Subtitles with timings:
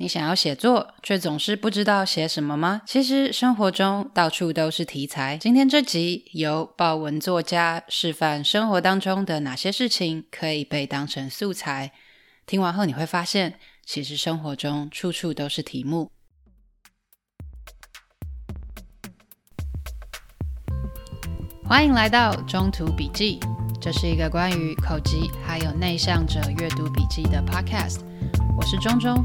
[0.00, 2.82] 你想要写作，却总是不知道写什么吗？
[2.86, 5.36] 其实生活中到处都是题材。
[5.36, 11.90] 今天这集由爆文作家示范生活当中的哪些事情可以被当成素材。
[12.46, 16.12] 听完后你会发现，其实生活中处处都是题目。
[21.64, 23.40] 欢迎来到中途笔记，
[23.80, 27.98] 这是一个关于口吃还有内向者阅读笔记的 podcast。
[28.56, 29.24] 我是中中。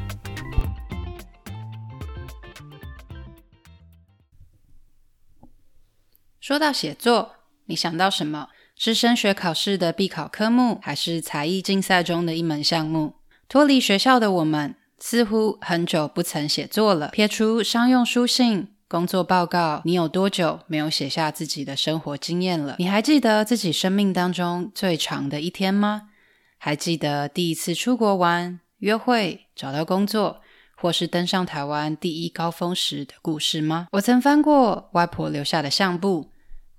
[6.51, 7.35] 说到写作，
[7.67, 8.49] 你想到什么？
[8.75, 13.13] 是升学考试的必考科目，还是才艺竞赛中的一门项目？
[13.47, 17.07] 脱离学校的我们，似乎很久不曾写作了。
[17.07, 22.75] 撇除商用书信、工作报告，你有多久没有写下自己的生活经验了？
[22.79, 26.09] 你还记得自己生命当中最长的一天吗？
[26.57, 30.41] 还记得第一次出国玩、约会、找到工作，
[30.75, 33.87] 或是登上台湾第一高峰时的故事吗？
[33.93, 36.29] 我曾翻过外婆留下的相簿。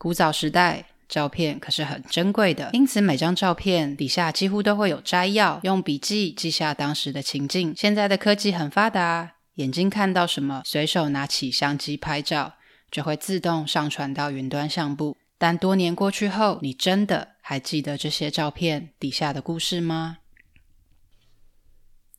[0.03, 7.73] 古早时代，照片可是很珍贵的，因此每张照片底下几乎都会有摘要，用笔记记下当时的情境。
[7.77, 12.55] 现在的科技很发达，眼睛看到什么，随手拿起相机拍照，
[12.91, 15.17] 就会自动上传到云端相簿。
[15.39, 20.19] 但多年过去后，你真的还记得这些照片底下的故事吗？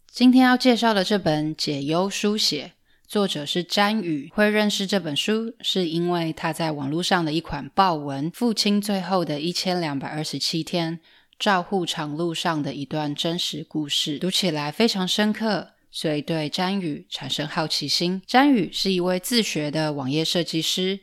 [0.10, 2.68] 今天要介绍的这本《解忧书写》。
[3.14, 11.00] 作者是詹宇，会认识这本书，是因为他在网络上的一款报文《父亲最后的一千两百二十七天：
[11.38, 18.20] 照护长路上的一段真实故事》，读起来非常深刻，所以对詹宇产生好奇心。
[18.26, 21.02] 詹宇是一位自学的网页设计师，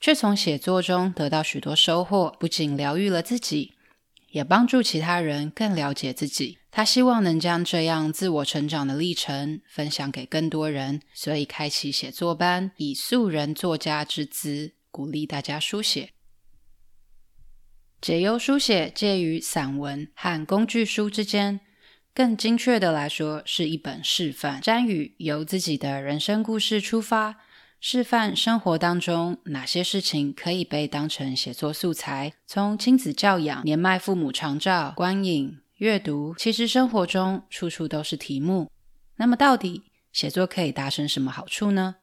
[0.00, 3.74] 却从写作中得到许多收获，不仅疗愈了自己，
[4.32, 6.58] 也帮助其他人更了解自己。
[6.70, 16.10] 他希望能将这样自我成长的历程分享给更多人，所以开启写作班，以素人作家之姿鼓励大家书写。
[18.00, 21.60] 解忧书写介于散文和工具书之间，
[22.14, 24.60] 更精确的来说，是一本示范。
[24.60, 27.36] 詹宇由自己的人生故事出发，
[27.84, 35.58] 示范生活当中哪些事情可以被当成写作素材，从亲子教养、年迈父母长照、观影。
[35.78, 38.70] 阅读，其实生活中处处都是题目。
[39.16, 39.82] 那么，到底
[40.12, 41.96] 写作可以达成什么好处呢？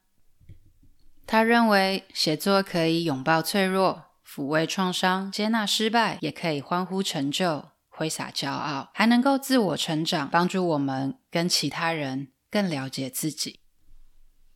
[1.25, 13.61] 他认为，写作可以拥抱脆弱，抚慰创伤，接纳失败，也可以欢呼成就，挥洒骄傲，还能够自我成长，帮助我们跟其他人更了解自己。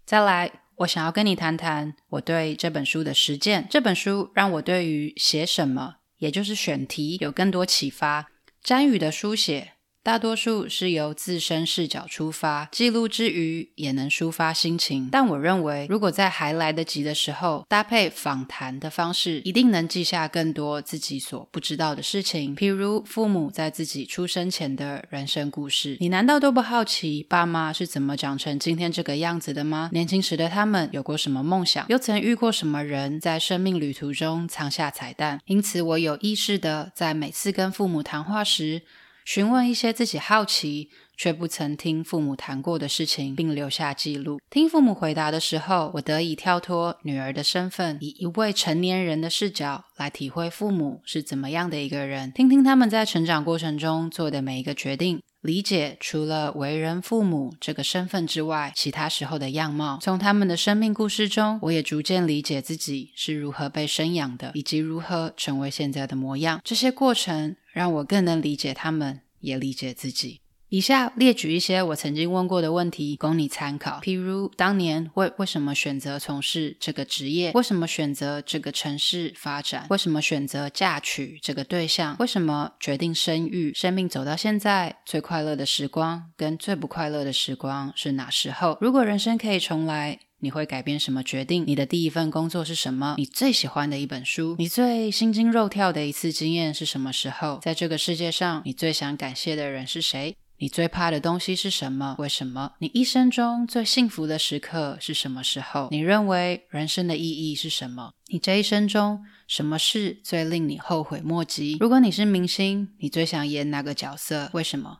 [0.05, 3.67] 再来，我想要跟你谈谈我对这本书的实践。
[3.69, 8.27] 这本书让我对于写什么，也就是选题，有更多启发。
[8.61, 9.72] 詹宇的书写
[10.03, 15.07] 大多数是由自身视角出发，记录之余也能抒发心情。
[15.09, 22.53] 但我认为，如果在还来得及的时候，搭配访谈的方式，一定能记下更多自己所不知道的事情。
[22.53, 29.89] 譬如父母在自己出生前的人生故事，你难道都不好奇爸妈是怎么长成今天这个样子的吗？
[29.93, 31.85] 年轻时的他们有过什么梦想？
[31.87, 35.39] 又曾遇过什么人，在生命旅途中藏下彩蛋？
[35.45, 38.81] 因此，我有意识地在每次跟父母谈话时，
[39.25, 44.39] 询问一些自己好奇却不曾听父母谈过的事情，并留下记录。
[44.49, 59.99] 听父母回答的时候，我得以跳脱女儿的身份，以一位成年人的视角来体会父母是怎么样的一个人，听听他们在成长过程中做的每一个决定，理解除了为人父母这个身份之外，其他时候的样貌。
[60.01, 66.59] 从他们的生命故事中，我也逐渐理解自己是如何被生养的，以及如何成为现在的模样。
[66.63, 67.55] 这些过程。
[67.73, 70.41] 让我更能理解他们，也理解自己。
[70.73, 73.99] 以下列举一些我曾经问过的问题，供你参考。
[74.01, 77.51] 譬如，当年为为什么选择从事这个职业？
[77.51, 79.85] 为什么选择这个城市发展？
[79.91, 82.15] 为什么选择嫁娶这个对象？
[82.17, 83.71] 为什么决定生育？
[83.75, 88.75] 生命走到现在，最快乐的时光跟最不快乐的时光是哪时候？
[88.81, 91.63] 如果人生可以重来，你会改变什么决定？
[91.67, 93.13] 你的第一份工作是什么？
[93.19, 94.55] 你最喜欢的一本书？
[94.57, 97.59] 你最心惊肉跳的一次经验是什么时候？
[97.61, 100.35] 在这个世界上，你最想感谢的人是谁？
[100.63, 102.15] 你最怕的东西是什么？
[102.17, 102.71] 为什么？
[102.79, 105.89] 你一生中最幸福的时刻是什么时候？
[105.91, 108.13] 你认为人生的意义是什么？
[108.27, 111.75] 你这一生中什么事最令你后悔莫及？
[111.81, 114.49] 如果你是明星，你最想演哪个角色？
[114.53, 114.99] 为什么？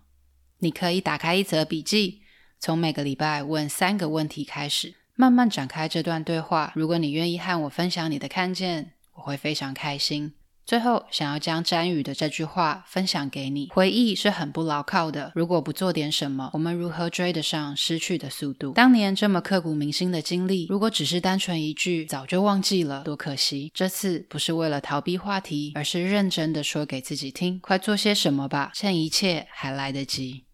[0.60, 2.24] 你可以打开一则笔记，
[2.60, 6.74] 从每个礼拜问三个问题开始，慢慢展开这段对话。
[6.76, 10.34] 如果你愿意和我分享你的看见，我会非常开心。
[10.66, 15.34] 最后，想要将詹宇的这句话分享给你：回忆是很不牢靠的。
[15.36, 18.72] 如果不做点什么，我们如何追得上失去的速度？
[18.72, 23.70] 当年这么刻骨铭心的经历，如果只是单纯一句“早就忘记了”，多可惜。
[23.74, 30.46] 这次不是为了逃避话题，而是认真的说给自己听：快做些什么吧，趁一切还来得及。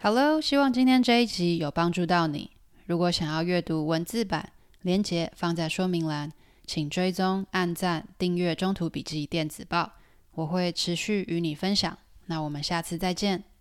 [0.00, 2.52] Hello，希望今天这一集有帮助到你。
[2.86, 6.32] 如果想要阅读文字版，连结放在说明栏。
[6.66, 9.82] 请追踪、按赞、订阅《中途笔记电子报》，
[10.32, 11.96] 我会持续与你分享。
[12.26, 13.53] 那我们下次再见。